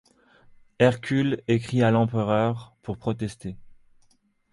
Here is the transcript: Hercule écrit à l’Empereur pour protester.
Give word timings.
Hercule 0.79 1.43
écrit 1.47 1.83
à 1.83 1.91
l’Empereur 1.91 2.75
pour 2.81 2.97
protester. 2.97 3.55